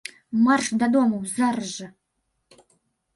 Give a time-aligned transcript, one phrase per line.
[0.45, 1.87] Марш дадому зараз жа!